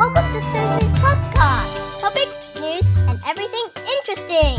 [0.00, 2.00] Welcome to Susie's podcast.
[2.00, 4.58] Topics, news, and everything interesting.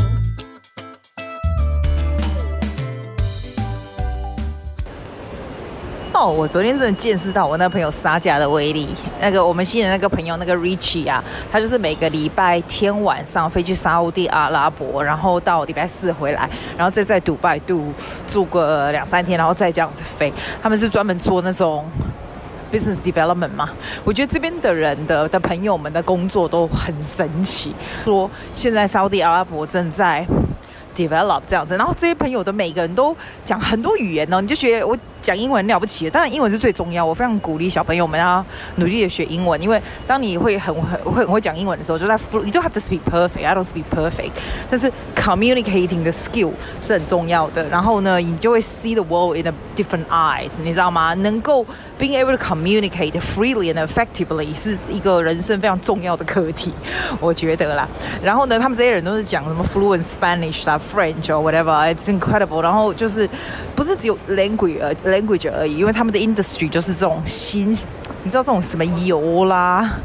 [6.12, 8.90] 哦，我昨天真的见识到我那朋友杀价的威力。
[9.20, 17.92] 那个我们新的那个朋友，那个 Richie 啊，他就是每个礼拜天晚上飞去沙乌地阿拉伯，然后到礼拜四回来，然后再在杜拜度
[18.28, 20.32] 住个两三天，然后再这样子飞。
[20.62, 21.84] 他们是专门做那种
[22.72, 23.68] business development 嘛。
[24.02, 27.74] 我觉得这边的人的的朋友们的工作都很神奇。
[28.04, 30.26] 说现在沙乌地阿拉伯正在
[30.96, 34.96] develop 这样子，然后这些朋友的每个人都讲很多语言呢，你就觉得我。
[35.22, 37.02] 讲英文了不起，当然英文是最重要。
[37.04, 38.44] 我非常鼓励小朋友们要
[38.76, 44.32] 努力的学英文，因为当你会很很会很会讲英文的时候，就在 you don't have to speak perfect, I don't speak perfect，
[44.68, 46.50] 但是 communicating the skill
[46.84, 47.68] 是很重要的。
[47.68, 51.14] 然后呢，你就会 see the world in a different eyes，你知道吗？
[51.14, 51.64] 能够
[51.98, 56.72] being able to communicate freely and effectively 是一个人生非常重要的课题，
[57.20, 57.88] 我觉得啦。
[58.20, 62.60] 然后呢，他们这些人都是讲什么 fluent Spanish 啦、French or whatever，it's incredible。
[62.60, 63.28] 然后就是
[63.76, 64.80] 不是只有 language。
[65.12, 67.70] Language 而已，因为他们的 industry 就是这种新，
[68.22, 69.98] 你知道这种什么油啦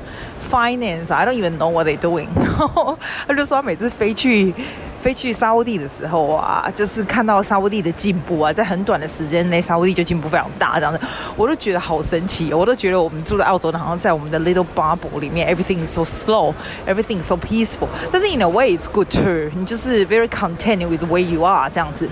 [0.51, 2.27] ，finance，I don't even know what they doing。
[2.35, 2.97] 然后
[3.27, 4.53] 他就说他每次飞去
[5.01, 10.99] 飞去沙乌地的时候啊，就是看到沙乌地的进步啊，在很短的时间内，沙乌地就进步非常大，这样子，
[11.35, 17.87] 我都觉得好神奇，我都觉得我们住在澳洲的，好像在我们的 little bubble 里面，everything is so slow，everything is so peaceful。
[18.11, 22.09] 但是 in a way it's good too，你就是 very content with the way you are 这样子。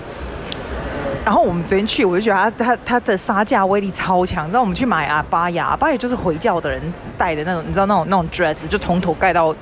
[1.26, 4.46] 然后我们昨天去，我就觉得他他他的杀价威力超强。
[4.46, 6.80] 你知道我们去买阿巴亚，阿巴亚就是回教的人
[7.18, 9.52] 戴的那种，你知道那种那种 dress，就从头盖到。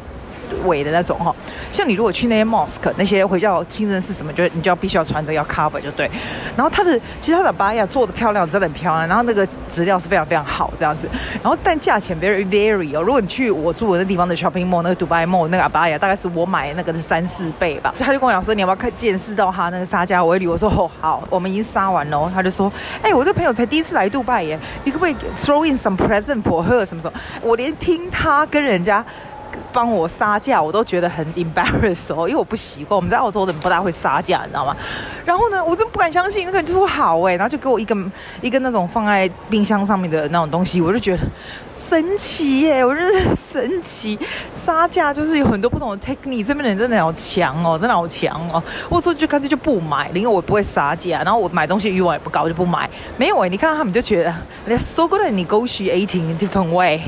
[0.64, 1.34] 尾的那种哈，
[1.72, 6.10] 像你如果去那些 mosque 那些回教清真寺什么，就你就要必须要穿着要 cover 就对。
[6.56, 9.08] 然后它的其实它的巴亚做的漂亮，真的很漂亮。
[9.08, 11.08] 然后那个质料是非常非常好这样子。
[11.42, 13.02] 然后但价钱 very very 哦。
[13.02, 17.94] 如果你去我住的那地方的 shopping mall 那个 Dubai mall 那个阿巴亚，大概是我买那个是三四倍吧。
[17.98, 20.46] 就他就跟我讲说，你要不要看见识到他那个杀价威力？
[20.46, 22.30] 我说哦好，我们已经杀完了。
[22.34, 22.72] 他就说，
[23.02, 27.18] 哎、我这朋友才第一次来杜拜耶，你可不可以 throw in some present for her 什么什么？
[27.42, 29.04] 我连听他跟人家。
[29.72, 32.96] 帮我杀价，我都觉得很 embarrass 哦，因为我不习惯。
[32.96, 34.76] 我们在澳洲的人不大会杀价，你知道吗？
[35.24, 37.96] 然后呢，我真不敢相信，那个人就说好哎，然后就给我一个
[38.40, 41.22] 一个那种放在冰箱上面的那种东西，我就觉得
[41.76, 44.18] 神奇耶，我觉得很神奇。
[44.52, 48.62] 杀价就是有很多不同的 technique，这边人真的好强哦，真的好强哦。
[48.88, 52.88] 我说就干脆就不买，因为我不会杀价，然后我买东西欲望也不高，就不买。
[53.16, 54.34] 没有哎，你看他们就觉得
[54.68, 57.00] they're so good at negotiating in a different way。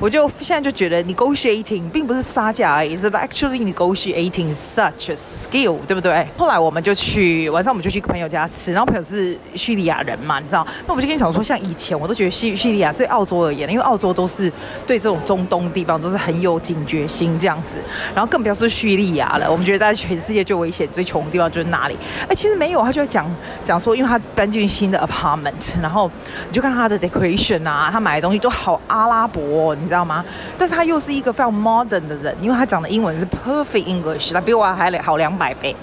[0.00, 6.24] 我就现在就觉得，negotiating 并不是杀价而已，是 actually negotiating such a skill，对不对？
[6.36, 10.64] 后来我们就去晚上，我们就去朋友家吃，然后朋友是叙利亚人嘛，你知道？
[10.86, 14.52] 那我们就跟你讲说，像以前我都觉得叙叙利亚对澳洲而言，因为澳洲都是
[14.86, 17.76] 对这种中东地方都是很有警觉心这样子，
[18.14, 19.50] 然后更不要说叙利亚了。
[19.50, 21.96] 我们觉得在全世界最危险、最穷的地方就是那里。
[22.28, 23.28] 哎，其实没有，他就在讲
[23.64, 26.08] 讲说，因为他搬进新的 apartment，然后
[26.46, 29.74] 你就看他的 decoration 啊，他买的东西都好阿拉伯。
[29.74, 30.22] 你你知道吗？
[30.58, 35.74] 但是他又是一个非常 modern 的人，因为他讲的英文是 perfect English，他比我还好两百倍。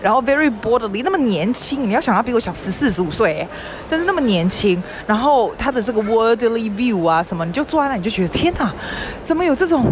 [0.00, 3.44] 然后 very borderly，那么年轻，你要想他比我小十四十五岁，
[3.90, 8.72] 但是那么年轻，然后他的这个 worldly view 啊什么，你就坐在那你就觉得天哪，
[9.24, 9.84] 怎么有这种？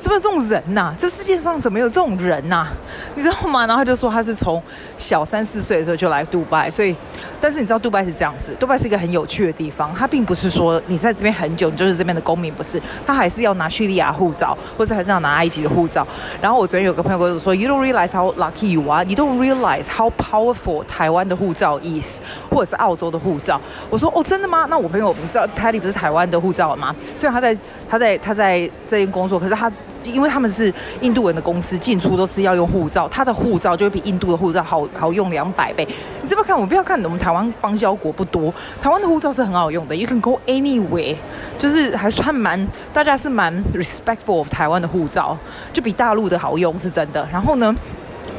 [0.00, 0.94] 怎么有这种人呐、啊？
[0.98, 2.72] 这世界上怎么有这种人呐、啊？
[3.14, 3.66] 你知道吗？
[3.66, 4.62] 然后他就说他是从
[4.96, 6.94] 小三四岁的时候就来杜拜，所以，
[7.40, 16.06] 但是你知道杜拜是这样子，杜拜是一个很有趣的地方，它并不是说你在这边很久你就是这边的公民，不是，他还是要拿叙利亚护照，或者还是要拿埃及的护照。
[16.40, 22.20] 然后我昨天有个朋友跟我说，You don't realize how lucky you are，you don't realize how powerful 台湾的护照 is，
[22.50, 23.60] 或者是澳洲的护照。
[23.90, 24.66] 我说哦，真的吗？
[24.70, 26.94] 那我朋友我们知道 Patty 不是台湾的护照吗？
[27.16, 29.70] 虽然他在他在他在这边工作，可是他。
[30.04, 35.86] 因为他们是印度人的公司，进出都是要用护照，他的护照就会比印度的护照好好用两百倍。
[36.22, 41.16] 你这么看，我不要看，我们台湾邦交国不多，台湾的护照是很好用的，You can go anywhere，
[41.58, 45.36] 就是还算蛮，大家是蛮 respectful of 台湾的护照，
[45.72, 47.26] 就比大陆的好用，是真的。
[47.32, 47.74] 然后呢，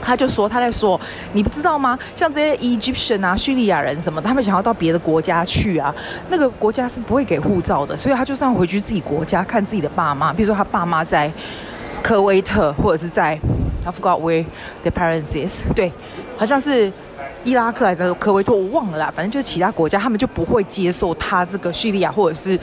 [0.02, 1.00] 他就说他在说，
[1.34, 1.98] 你不知道吗？
[2.16, 5.94] 像这些 Egyptian 啊、叙利亚人什么，他们想要到别的国家去啊，
[6.30, 11.32] 那个国家是不会给护照的，所以他就算回去自己国家看自己的爸妈，比如说他爸妈在
[12.02, 13.40] 科威特或者是在
[13.86, 14.46] I forgot where
[14.84, 15.92] the parents is，对，
[16.38, 16.92] 好像是
[17.44, 22.60] 伊拉克还是科威特，我忘了啦，反正就是其他国家，他们就不会接受他这个叙利亚或者是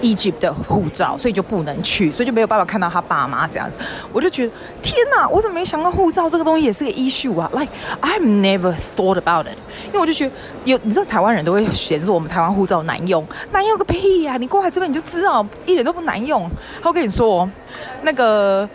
[0.00, 3.76] Egypt 的护照，所以就不能去，所以就没有办法看到他爸妈这样子。
[4.12, 4.52] 我就觉得
[4.82, 7.70] 天哪，我怎么没想到护照这个东西也是个 issue 啊？Like
[8.00, 9.58] I've never thought about it。
[9.86, 14.36] 因为我就觉得有，你知道台湾人都会嫌说我们台湾护照难用，难用个屁呀、啊！
[14.36, 16.50] 你过来这边你就知道，一点都不难用。
[16.82, 17.48] 我跟你说，
[18.02, 18.68] 那个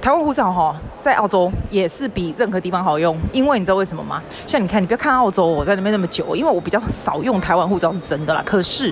[0.00, 0.76] 台湾护照哈。
[1.02, 4.22] 在澳洲也是比任何地方好用，因为你知道为什么吗？
[4.46, 8.40] 像你看，你不要看澳洲，我在那边那么久，因为我比较少用台湾护照是真的啦。
[8.46, 8.86] 可是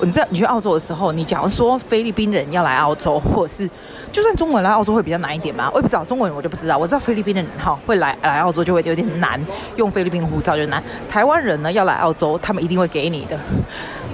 [0.00, 3.68] 你知道，你去澳洲的时候，你假如说菲律宾人要来澳洲，或者是
[4.10, 5.70] 就算中国人来澳洲会比较难一点吗？
[5.74, 6.78] 我也不知道，中国人我就不知道。
[6.78, 9.38] 我知道菲律宾人哈会来来澳洲就会有点难，
[9.76, 10.82] 用菲律宾护照就难。
[11.10, 13.38] 台湾人呢要来澳洲，他们一定会给你的。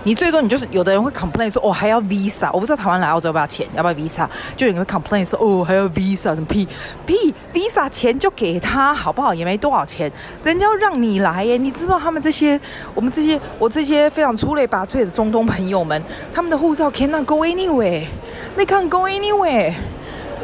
[0.06, 4.24] 你最多你就是有的人会 complain 说哦还要 visa，我不知道台湾来澳洲要不要钱，要不要 visa？
[4.56, 6.66] 就有人会 complain 说哦还要 visa 什么屁
[7.04, 9.34] 屁 visa 钱就给他好不好？
[9.34, 10.10] 也没多少钱，
[10.44, 12.58] 人家要让你来耶，你知道他们这些
[12.94, 16.00] 我们这些我这些非常出类拔萃的中东朋友们，
[16.32, 19.74] 他们的护照 cannot go anywhere，they can't go anywhere。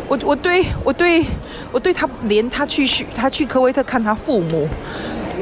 [0.09, 1.25] 我我对我对
[1.71, 4.69] 我对他连他去去他去科威特看他父母。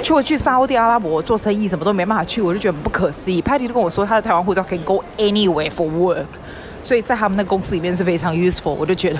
[0.03, 3.43] 去我去沙乌地阿拉伯做生意，什么都没办法去，我就觉得很不可思议。
[3.43, 6.27] Patty 都跟我说，他的台湾护照可以 go anywhere for work。
[6.83, 9.19] 所以在他们的公司里面是非常 useful，我就觉得，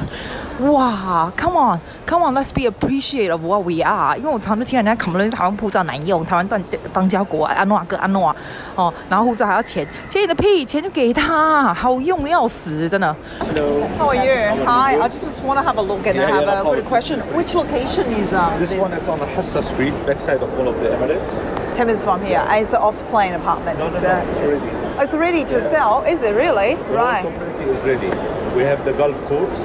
[0.73, 1.79] 哇，come on
[2.10, 4.18] on，come on，let's be appreciate of what we are。
[4.18, 6.62] 因为我常常听人家 complain 台湾护照难用，台湾断
[6.94, 8.36] 邦交国安诺个安诺
[8.76, 13.16] 哦，然后护照还要钱，钱你的屁，钱就给他，好用要死，真的。
[13.40, 17.22] Hello，how are you？Hi，I just want to have a look and I have a quick question.
[17.36, 18.58] Which location is um?
[18.60, 21.30] This one is on the Hassa Street, backside of all of the Emirates.
[21.76, 22.42] Ten minutes from here.
[22.52, 23.78] It's an off-plan apartment.
[23.80, 24.62] No, no, no, it's ready.
[24.98, 26.04] It's ready to sell.
[26.08, 26.78] Is it really?
[26.90, 27.26] Right.
[27.70, 28.10] is ready.
[28.56, 29.64] We have the golf course,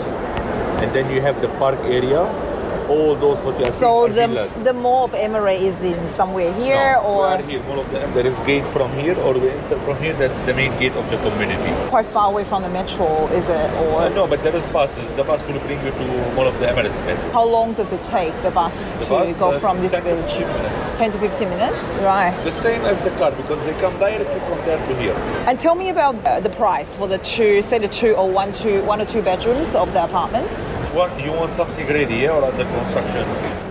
[0.82, 2.45] and then you have the park area.
[2.90, 3.74] All those hotels.
[3.74, 4.28] So the
[4.64, 7.62] the mall of Emirate is in somewhere here no, or here.
[7.64, 10.14] Mall of the there is gate from here, or we enter from here.
[10.14, 11.72] That's the main gate of the community.
[11.90, 13.72] Quite far away from the metro, is it?
[13.82, 15.14] Or uh, no, but there is buses.
[15.16, 16.06] The bus will bring you to
[16.36, 17.02] Mall of the Emirates.
[17.32, 20.04] How long does it take the bus the to bus, go uh, from this 10
[20.04, 20.34] village?
[20.34, 22.36] To 10 to 15 minutes, right?
[22.44, 25.14] The same as the car because they come directly from there to here.
[25.48, 28.54] And tell me about uh, the price for the two, say the two or one,
[28.54, 30.70] two, one or two bedrooms of the apartments.
[30.94, 33.24] What you want something ready yeah, or under construction?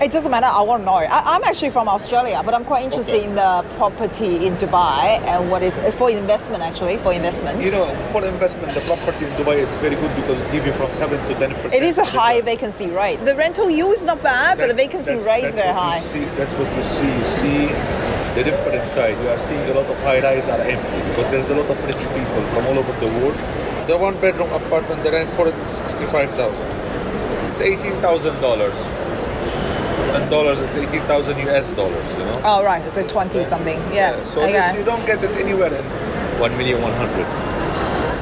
[0.03, 0.47] It doesn't matter.
[0.47, 0.95] I want to know.
[0.95, 3.29] I, am actually from Australia, but I'm quite interested Okay.
[3.29, 7.63] in the property in Dubai and what is for investment actually for investment.
[7.63, 10.73] You know, for investment, the property in Dubai it's very good because it gives you
[10.73, 11.75] from seven to ten percent.
[11.75, 13.19] It is a high vacancy rate.
[13.25, 16.01] The rental yield is not bad, but the vacancy rate is very high.
[16.01, 17.13] See, that's what you see.
[17.19, 17.67] You see
[18.37, 19.17] the different side.
[19.23, 21.79] You are seeing a lot of high rise are empty because there's a lot of
[21.87, 23.37] rich people from all over the world.
[23.87, 26.94] The one bedroom apartment, the rent for it is sixty five thousand.
[27.55, 28.85] It's eighteen thousand dollars.
[30.17, 32.11] In dollars, it's eighteen thousand US dollars.
[32.11, 32.41] You know.
[32.43, 33.79] Oh right, so 20 something.
[33.95, 34.21] Yeah.
[34.25, 34.55] So okay.
[34.55, 35.85] this you don't get it anywhere in
[36.41, 37.25] one million one hundred.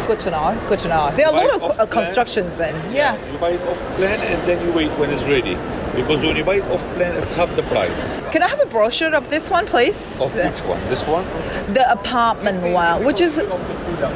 [0.06, 0.61] Good to know.
[0.69, 1.11] Good to know.
[1.17, 2.75] There are a lot of co- uh, constructions then.
[2.93, 3.17] Yeah.
[3.32, 5.56] You buy it off plan and then you wait when it's ready.
[5.95, 8.15] Because when you buy it off plan, it's half the price.
[8.31, 10.21] Can I have a brochure of this one, please?
[10.21, 10.79] Of which one?
[10.89, 11.25] This one?
[11.74, 13.41] The apartment one, which is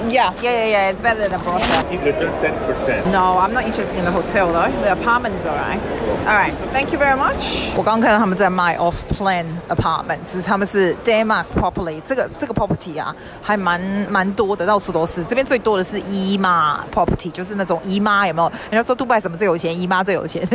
[0.10, 0.90] yeah, yeah, yeah, yeah.
[0.92, 1.92] It's better than a brochure.
[1.92, 3.08] You return ten percent.
[3.08, 4.70] No, I'm not interested in the hotel though.
[4.84, 5.82] The apartment is alright.
[6.28, 7.76] Alright, thank you very much.
[7.76, 15.24] 我刚刚看到他们在卖 off plan apartment，只是他们是 Denmark property，这个这个 property 啊，还蛮蛮多的，到处都是。
[15.24, 18.52] 这边最多的是姨妈 property，就是那种姨妈有没有？
[18.70, 19.78] 人家说杜拜什么最有钱？
[19.78, 20.48] 姨妈最有钱，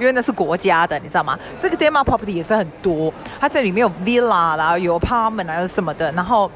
[0.00, 1.39] 因为那是国 国家的，你知道吗？
[1.57, 6.11] 这个 demo property 也是很多，它在里面有 villa，然后有 apartment，然有什么的。
[6.11, 6.51] 然后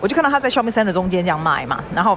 [0.00, 2.16] 我就看到他在 shopping center 中间这样卖嘛，然后。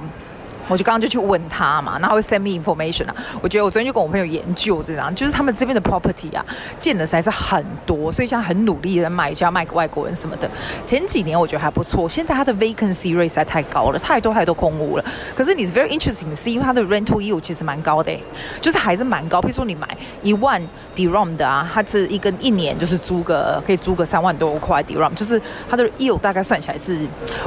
[0.68, 3.14] 我就刚刚就去问他嘛，然后会 send me information 啊。
[3.42, 6.44] 我觉得我昨天就跟我朋友研究这样，就是他们这边的 property 啊，
[6.78, 10.48] 建的实在是很多，所以现在很努力的卖，就要卖给外国人什么的。
[10.86, 15.04] 前几年我觉得还不错，现在它的 vacancy rate 实在太高了，太多太多空屋了。
[15.34, 18.16] 可是你是 very interesting，是因为它的 rental yield 其实蛮高的，
[18.60, 19.40] 就是还是蛮高。
[19.40, 20.60] 譬如说你买一万
[20.94, 26.98] dirham 的啊，它是一个一年就是租个可以租个三万多块 dirham，就是它的 yield 大概算起来是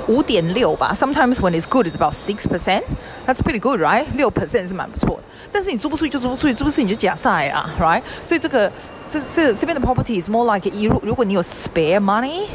[0.07, 0.93] 五点六吧。
[0.93, 2.83] Sometimes when it's good, it's about six percent.
[3.26, 4.04] That's pretty good, right?
[4.14, 5.22] 六 percent 是蛮不错的，
[5.52, 8.02] 但是你租不出去就租不出去，租不出去你就假赛啊，right?
[8.26, 8.70] 所以这个
[9.08, 12.46] 这这这边的 property is more like 如如果你有 spare money,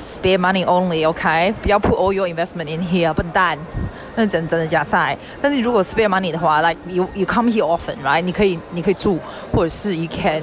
[0.00, 1.54] spare money only, OK?
[1.62, 3.56] 不要 put all your investment in here，笨蛋，
[4.16, 5.16] 那真真的假赛。
[5.40, 8.20] 但是如果 spare money 的话，like you you come here often, right?
[8.20, 9.18] 你可以你可以住，
[9.52, 10.42] 或者是 you can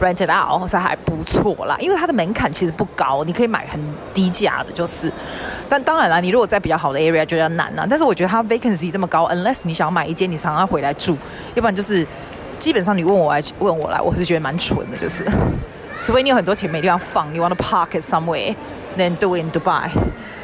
[0.00, 1.76] rent it out，所以还不错啦。
[1.78, 3.80] 因为它的门槛其实不高，你可以买很
[4.12, 5.12] 低价的，就是。
[5.68, 7.86] 但当然啦，你如果在比较好的 area 就比较难啦。
[7.88, 11.16] 但是我觉得它 vacancy 这么高，unless 你想要买一间你常常回来住，
[11.54, 12.06] 要不然就是
[12.58, 15.24] 基本上你问我来问我来，我是觉得蛮蠢的，就是。
[16.02, 19.90] 除非你有很多钱没地方放，你 want to park it somewhere，then do it in Dubai。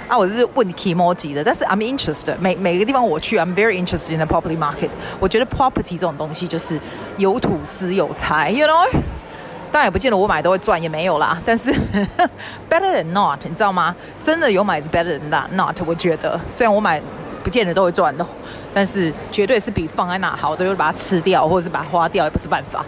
[0.06, 2.36] 啊，我是问 kimoji 的，但是 I'm interested。
[2.38, 4.90] 每每个地方我去，I'm very interested in the property market。
[5.18, 6.78] 我觉得 property 这种东西就是
[7.16, 8.86] 有土司有财，you know。
[9.72, 11.38] 当然也不见得我买都会赚，也没有啦。
[11.44, 11.72] 但是
[12.70, 13.94] better than not，你知道吗？
[14.22, 15.76] 真的有买是 better than not。
[15.86, 17.00] 我觉得虽然我买
[17.44, 18.26] 不见得都会赚的，
[18.72, 22.84] 但是绝对是比放在那好的，就把它吃掉或者是把它花掉也不是办法。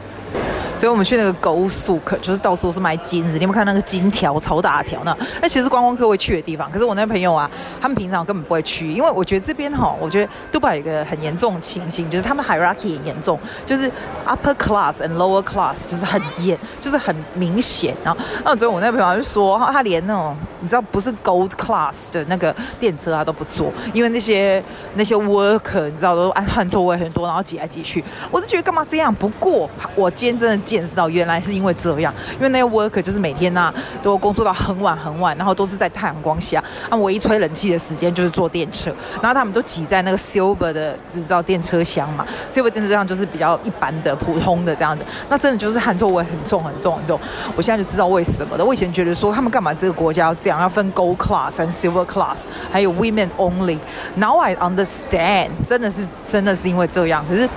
[0.76, 3.32] 所以我们去那个 Gold Souk，就是到处是卖金子。
[3.32, 5.16] 你有没有看那个金条超大条那？
[5.42, 6.70] 那其实观光客会去的地方。
[6.70, 13.90] 可是我那朋友啊，他们平常根本不会去，因为我觉得这边哈，我觉得杜拜有一个很严重的情形，就是他们 hierarchy 很严重，就是
[14.24, 17.92] upper class and lower class 就是很严，就是很明显。
[18.04, 24.62] 然后，那所以我那朋友就说，他连那种你知道不是 Gold Class 的那个电车他都不坐，因为那些
[24.94, 28.04] 那些 worker 你知道都按座位很多，然后挤来挤去。
[28.30, 29.12] 我就觉得干嘛这样？
[29.12, 30.58] 不过我今天真的。
[30.58, 47.18] 见识到原来是因为这样，因为那个 worker 就是每天呐、啊、都工作到很晚很晚，然后都是在太阳光下，那，唯一吹冷气的时间就是坐电车，然后他们都挤在那个 silver 的，你知道电车厢嘛，silver 电车厢就是比较一般的普通的这样子，那真的就是汗臭味很重很重很重。
[47.56, 48.64] 我现在就知道为什么了。
[48.64, 53.78] 我以前觉得说他们干嘛这个国家要这样，要分 gold class 和 silver class，还有 women only。
[54.16, 57.24] Now I understand，真的是真的是因为这样。
[57.26, 57.48] 可是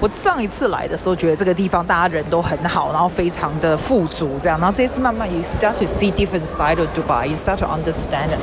[0.00, 2.41] 我上一次来的时候，觉得这个地方大家人都。
[2.41, 4.59] 很好，然后非常的富足，这样。
[4.59, 7.27] 然后这一次慢慢，you start to see different side of Dubai.
[7.27, 8.39] You start to understand it.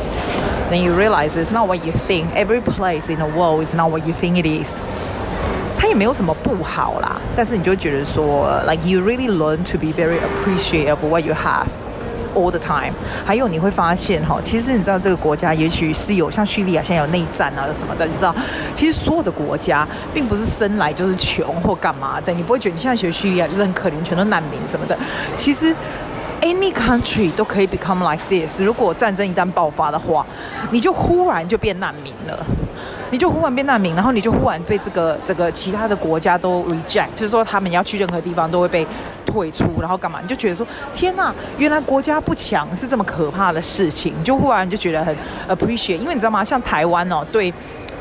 [0.70, 2.26] Then you realize it's not what you think.
[2.34, 4.80] Every place in the world is not what you think it is.
[5.76, 11.66] 它也没有什么不好啦，但是你就觉得说，like you really learn to be very appreciative of what you have.
[12.35, 18.35] All the time，还有你会发现哈，其实你知道这个国家也许是有像叙利亚现在有内战啊什么的，你知道，
[18.73, 24.97] 其实所有的国家并不是生来就是穷或干嘛的，你不会觉得你现在学叙利亚就是很可怜，全都难民什么的。
[25.37, 25.75] 其实
[26.41, 28.61] any country 都可以 become like this。
[28.61, 30.25] 如果战争一旦爆发的话，
[30.71, 32.45] 你就忽然就变难民了。
[33.13, 38.87] 你就忽然变难民，然后你就忽然被这个这个其他的国家都 reject，就是说他们要去任何地方都会被
[39.23, 40.17] 退出，然后干嘛？
[40.19, 40.65] 你就觉得说
[40.95, 45.15] 天哪，原来国家不强是这么可怕的事情，你就忽然就觉得很
[45.47, 46.43] appreciate，因为你知道吗？
[46.43, 47.53] 像台湾哦，对。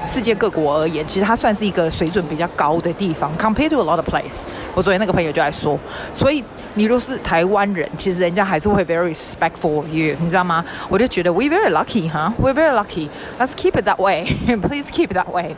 [0.04, 4.42] 世界各国而言，其实它算是一个水准比较高的地方，compared to a lot of place。
[4.74, 5.78] 我昨天那个朋友就在说，
[6.12, 6.42] 所以
[6.74, 10.64] 你若是台湾人，其实人家还是会 very respectful of you，你知道吗？
[10.88, 13.08] 我就觉得 we very lucky，哈，we very lucky。
[13.38, 15.54] Let's keep it that way，please keep it that way。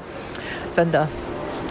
[0.74, 1.08] 真的。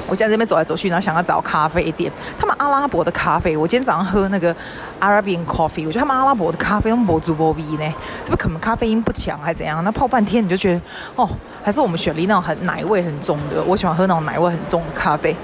[0.07, 2.12] 我在这边走来走去，然后想要找咖啡店。
[2.38, 4.55] 他们阿拉伯的咖啡，我今天早上喝那个
[5.00, 7.93] Arabian coffee，我觉得他们阿拉伯的咖啡用博主波比呢，
[8.24, 9.83] 这不可能咖啡因不强还是怎样？
[9.83, 10.81] 那泡半天你就觉得
[11.15, 11.29] 哦，
[11.63, 13.63] 还是我们雪梨那种很奶味很重的。
[13.63, 15.36] 我喜欢喝那种奶味很重的咖啡。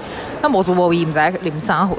[0.42, 1.96] 那博主波比你在零三回，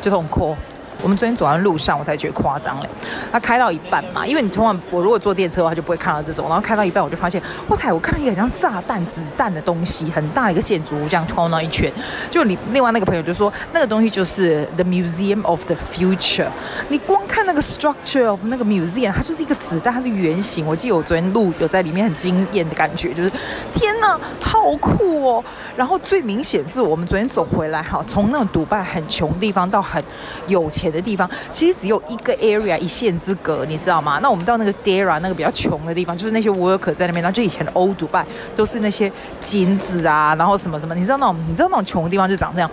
[0.00, 0.56] 就痛苦。
[1.00, 2.88] 我们昨天走在路上，我才觉得夸张嘞。
[3.30, 6.46] 他开到一半嘛，因为你通常我如果坐电车的话，就不会看到这种。
[6.48, 7.92] 然后开到一半，我就发现，哇塞！
[7.92, 11.92] 我看到一个很像炸弹、子弹的东西，很大一个建筑物，这样冲到一圈。
[12.30, 16.48] 就你另外那个朋友就说，那个东西就是 The Museum of the Future。
[16.88, 20.64] 你光看那个 structure of 那个 museum，它就是一个子弹，它是圆形。
[20.66, 23.30] 我记得我昨天路有在里面很惊艳的感觉，就是
[23.74, 25.44] 天哪，好酷哦！
[25.76, 30.02] 然后最明显是我们昨天走回来，哈，从那种迪拜很穷地方到很
[30.46, 34.18] 有钱的地方，其实只有一个 area 一线之隔，你知道吗？
[34.22, 38.24] 那我们到那个 Dera 那个比较穷的地方，就是那些 worker 在那边，然后就以前的欧迪拜
[38.56, 39.10] 都是那些
[39.40, 42.70] 金子啊，然后什么什么，你知道那种你知道那种穷的地方就长这样。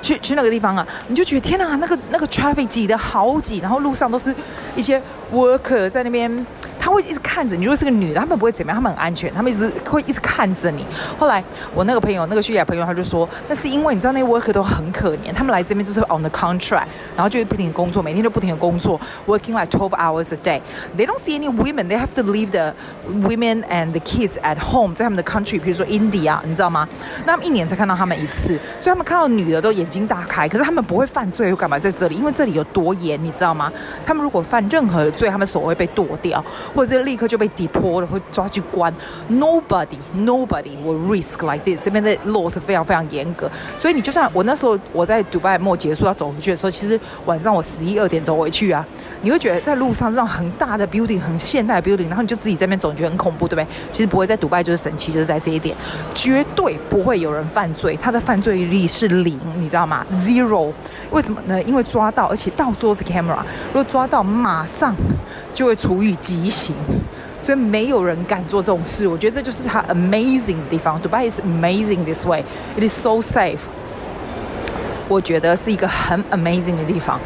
[0.00, 4.34] 去去那个地方啊，你就觉得天哪，那个那个 traffic 挤得好挤，然后路上都是
[4.74, 5.00] 一些
[5.32, 6.46] worker 在那边。
[6.94, 10.84] 会一直看着你，如果是个女的，他们不会怎么样，他们很安全，他们一直会一直看着你。
[11.18, 11.42] 后来
[11.74, 20.60] 我那个朋友，那个叙利亚朋友，他就说，那是因为你知道那些 worker 都很可怜，他们来这边就是 on the contract，然后就会不停工作，每天都不停的工作，working like twelve hours a day。
[20.96, 22.74] They don't see any women, they have to leave the
[23.08, 26.88] women and the kids at home，在他们的 country，比如说 India，你知道吗？
[27.24, 30.48] 那他们一年才看到他们一次，所以他们看到女的都眼睛大开。
[30.48, 32.14] 可是他们不会犯罪，又干嘛在这里？
[32.16, 33.72] 因为这里有多严，你知道吗？
[34.04, 36.44] 他们如果犯任何的罪，他们手会被剁掉。
[36.74, 38.92] 或或者立刻就被 deport 了，会抓去关。
[39.30, 41.84] Nobody, nobody will risk like this。
[41.84, 43.48] 这边的 law 是非常非常严格，
[43.78, 48.84] 所以你就算我那时候我在迪拜末结束要走回去的时候，其实晚上我十一二点走回去啊，
[49.20, 53.66] 你会觉得在路上这种很大的 building，很现代的 building，然后你就自己在那边走，你觉得很恐怖，对不对？
[53.92, 55.76] 其实不会在迪拜就是神奇，就是在这一点，
[56.16, 60.72] 绝对不会有人犯罪，他的犯罪率是零，你知道吗？Zero。
[61.12, 61.62] 为什么呢？
[61.62, 63.36] 因为抓到，而且到处都是 camera，
[63.68, 64.96] 如果抓到，马上
[65.52, 69.07] 就会处以极刑，所以没有人敢做这种事。
[69.07, 70.99] 我觉得这就是它 amazing 的地方。
[71.01, 72.43] Dubai is amazing this way.
[72.77, 73.59] It is so safe.
[75.07, 77.19] 我觉得是一个很 amazing 的地方。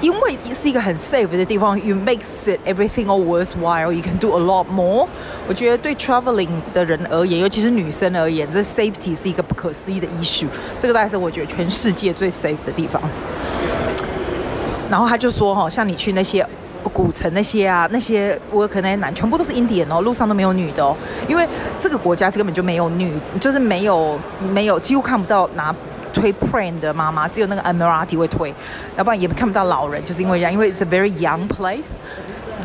[0.00, 3.90] 因为是一个很 safe 的地方，you makes it everything all worthwhile.
[3.90, 5.08] You can do a lot more.
[5.48, 10.46] 我觉得对 traveling 的人而言，尤其是女生而言，这 safety 是一个不可思议的 issue。
[10.78, 13.00] 这个大概是我觉得全世界最 safe 的地方。
[14.90, 16.46] 然后他就说，哈，像你去那些
[16.93, 20.95] 古城那些啊，那些我可能男全部都是 Indian 哦，路上都没有女的哦，
[21.27, 21.47] 因为
[21.79, 24.17] 这个国家根本就没有女，就是没有
[24.51, 25.75] 没有几乎看不到拿。
[26.11, 28.51] 推 pram 的妈妈只有那个 Emirati 会推，
[28.97, 31.91] 要不然也看不到老人，就是因为这样，因为 it's a very young place。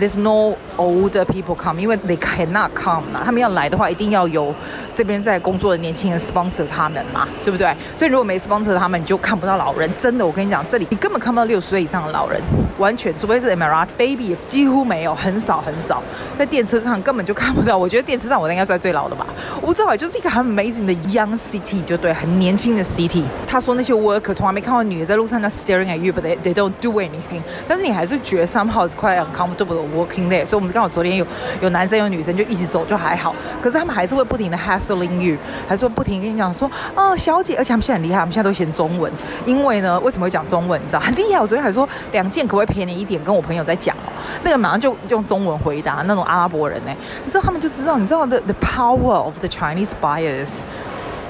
[0.00, 3.22] There's no older people come，因为 they cannot come 嘛。
[3.24, 4.52] 他们要来的话，一定要有
[4.92, 7.72] 这边在工作的年轻人 sponsor 他们嘛，对不对？
[7.96, 9.88] 所以如果没 sponsor 他们，你就看不到老人。
[10.00, 12.40] 真的，我跟你讲，这里你根本看不到六十岁以上的老人，
[12.78, 16.02] 完全，除非是 Emirat baby，几乎没有，很少很少。
[16.36, 17.78] 在电车上根本就看不到。
[17.78, 19.24] 我觉得电车上我应该算最老的吧。
[19.60, 23.22] 我不知道，就是一个很 amazing 的 young city，就对，很年轻的 city。
[23.46, 27.40] 他说那些 worker 从来没看到女的在路上在 staring at you，but they they don't do anything。
[27.68, 29.83] 但是你还是觉得 somehow is quite uncomfortable。
[29.86, 31.26] Working there，所以我们刚好昨天有
[31.60, 35.36] 有男生有女生就一起走就还好，可是他们还是会不停的 hassling you，
[35.68, 39.12] 还是会不停跟你讲说啊小姐，而且他们现在很厉害，他们现在都会讲中文，
[39.44, 40.80] 因为呢为什么会讲中文？
[40.80, 43.96] 你知道 很厉害，我昨天还说两件可不可以便宜一点，跟我朋友在讲，
[44.42, 46.92] 那个马上就用中文回答那种阿拉伯人呢，
[47.24, 50.60] 你知道他们就知道，你知道 the the power of the Chinese buyers。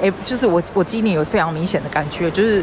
[0.05, 2.63] 哎，就是我，我今年有非常明显的感觉，就是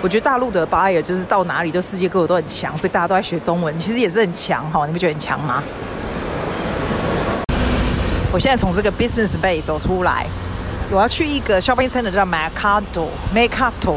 [0.00, 5.62] 我觉得大陆的 buyer 就是到哪里就世界各国都很强，所以大家都在学中文，其实也是很强哈，你不觉得很强吗？
[8.32, 10.24] 我现在从这个 Business Bay 走出来，
[10.90, 13.96] 我要去一个 shopping center 叫 Mercato，Mercato，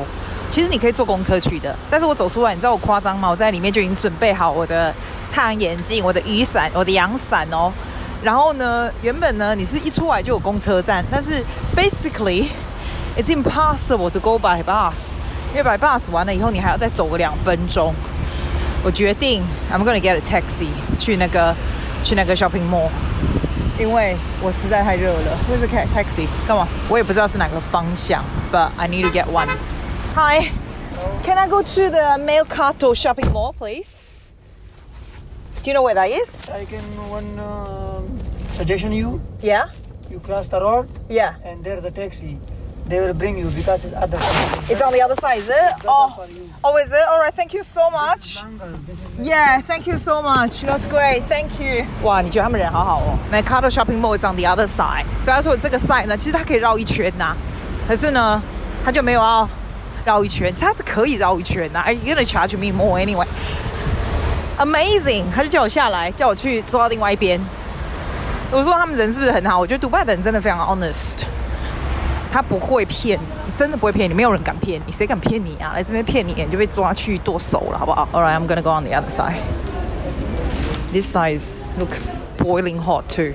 [0.49, 3.29] 其实你可以坐公车去的，但是我走出来，你知道我夸张吗？
[3.29, 4.93] 我在里面就已经准备好我的
[5.31, 7.71] 太阳眼镜、我的雨伞、我的阳伞哦。
[8.21, 11.43] 然后呢，原本呢，你是一出来就有公车站，但是
[11.75, 12.47] basically
[13.16, 15.16] it's impossible to go by bus，
[15.54, 17.94] 因为 by bus 完了以后，你还要再走个两分钟。
[18.82, 20.68] 我决定 I'm gonna get a taxi
[20.98, 21.54] 去那个
[22.02, 22.88] 去那个 shopping mall，
[23.78, 25.38] 因为我实在太热了。
[25.50, 26.26] Where's the taxi？
[26.46, 26.66] 干嘛？
[26.88, 29.48] 我也不知道是哪个方向，but I need to get one.
[30.14, 30.50] Hi,
[31.22, 34.32] can I go to the Mercato shopping mall, please?
[35.62, 36.40] Do you know where that is?
[36.48, 37.38] I can one.
[37.38, 38.00] Uh
[38.52, 39.68] suggestion you yeah
[40.10, 42.36] you cross the road yeah and there's a taxi
[42.88, 44.64] they will bring you because it's other side.
[44.68, 46.12] it's on the other side is it oh
[46.64, 48.42] oh is it all right thank you so much
[49.18, 54.34] yeah thank you so much that's great thank you 哇你觉得他们人好好哦 Mercato shopping mall is on
[54.34, 57.36] the other side 所以他说这个 side 呢其实它可以绕一圈呐、啊、
[57.86, 58.42] 可是呢
[58.84, 59.48] 他就没有要
[60.04, 63.26] 绕一圈它是可以绕一圈呐、啊、are you gonna charge me more anyway
[64.58, 67.40] amazing 他就叫我下来叫我去坐到另外一边
[68.50, 69.60] 我说他们人是不是很好？
[69.60, 71.22] 我觉得迪拜的人真的非常 honest，
[72.35, 73.17] 他不会骗，
[73.55, 75.71] 真的不会骗你，没有人敢骗你，谁敢骗你啊？
[75.73, 79.37] 来这边骗你，你就被抓去剁手了，好不好？Alright, I'm gonna go on the other side.
[80.91, 81.39] This side
[81.79, 83.31] looks boiling hot too.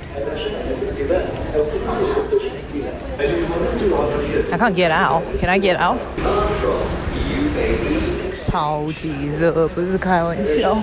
[4.52, 5.22] I can't get out.
[5.38, 5.96] Can I get out?
[8.38, 10.76] 超级热，不是开玩笑。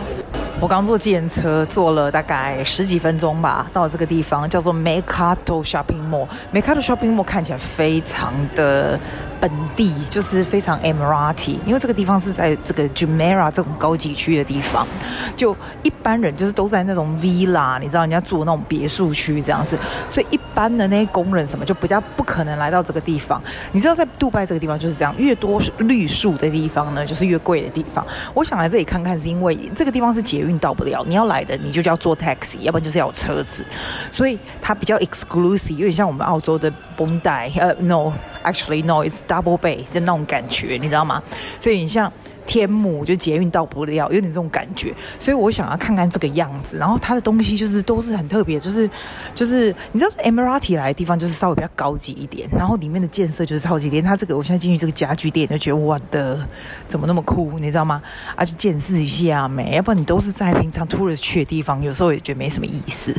[0.60, 6.28] 我刚坐计程车，坐了大概十几分钟吧，到这个地方叫做 Mercato Shopping Mall。
[6.52, 9.00] Mercato Shopping Mall 看起来非常的
[9.40, 14.88] 本地，就是非常 Emirati，因为这个地方是在这个 Jumeirah 这种高级区的地方，
[15.36, 19.78] 就一般人就是都在那种 villa，你知道人家住的那种别墅区这样子，
[20.10, 23.42] 所以一般的那些工人什么就比较不可能来到这个地方。
[23.72, 28.06] 你知道在杜拜这个地方就是这样，越多绿树的地方呢，就是越贵的地方。
[28.34, 33.66] 我想来这里看看，是因为这个地方是捷运到不了，你要来的你就叫坐 taxi，要不然就是要有车子，
[34.12, 41.22] 所以它比较 exclusive，有点像我们澳洲的 Bondi，呃，no，actually no，it's Double Bay，就那种感觉，你知道吗？
[41.60, 42.12] 所以你像。
[42.48, 46.78] 天母就捷运到不了，有点这种感觉，所以我想要看看这个样子。
[46.78, 48.90] 然后它的东西就是都是很特别，就是
[49.36, 53.90] 就是你知道，Emirati 来的地方就是稍微比较高级一点，然后里面的建设就是超级。
[53.90, 56.40] 连它这个，我现在进去这个家具店就觉得我的
[56.88, 58.02] 怎么那么酷，你知道吗？
[58.38, 59.76] 啊，就见识一下没？
[59.76, 63.14] 要不然你都是在平常 tourist 去的地方，有时候也觉得没什么意思。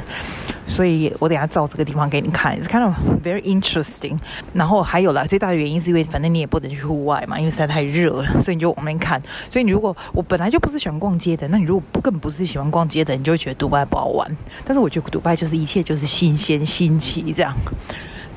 [0.68, 4.18] 所以我等下照这个地方给你看，It's kind of very interesting。
[4.52, 9.20] 然后还有啦，最大的原因是因为反正你也不能去户外嘛，因为实在太热了，所以你就往那边看。
[9.50, 14.30] 所以你如果我本来就不是喜欢逛街的，那你如果不更不是喜欢逛街的，你就觉得杜拜不好玩。
[14.64, 17.54] 但是我觉得杜拜就是一切就是新鲜新奇这样。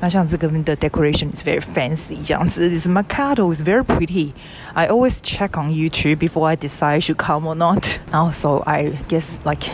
[0.00, 4.32] 那像这个的 decoration is very fancy 这样子，This macado is very pretty.
[4.72, 7.84] I always check on YouTube before I decide should come or not.
[8.10, 9.70] 然后 so I guess like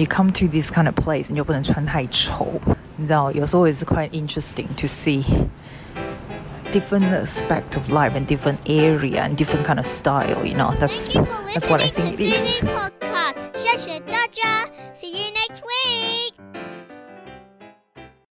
[0.00, 2.60] you come to this kind of place，你就不能穿太丑。
[2.96, 5.24] 你知道，有时候也是 quite interesting to see。
[6.72, 10.44] different aspect of life and different area and different kind of style.
[10.44, 12.60] You know, that's Thank you for that's what I listening think to it is.
[12.60, 13.34] Zulu Podcast.
[13.54, 14.68] 谢谢大家.
[15.00, 16.29] See you next week.